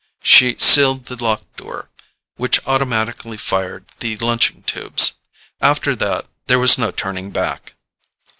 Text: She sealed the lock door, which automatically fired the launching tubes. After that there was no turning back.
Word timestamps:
She 0.23 0.55
sealed 0.57 1.05
the 1.05 1.23
lock 1.23 1.43
door, 1.57 1.91
which 2.35 2.59
automatically 2.65 3.37
fired 3.37 3.85
the 3.99 4.17
launching 4.17 4.63
tubes. 4.63 5.13
After 5.61 5.95
that 5.95 6.25
there 6.47 6.57
was 6.57 6.75
no 6.79 6.89
turning 6.89 7.29
back. 7.29 7.75